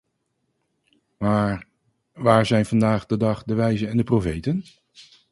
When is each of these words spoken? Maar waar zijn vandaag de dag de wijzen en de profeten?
Maar 1.17 1.67
waar 2.13 2.45
zijn 2.45 2.65
vandaag 2.65 3.05
de 3.05 3.17
dag 3.17 3.43
de 3.43 3.53
wijzen 3.53 3.89
en 3.89 3.97
de 3.97 4.03
profeten? 4.03 4.63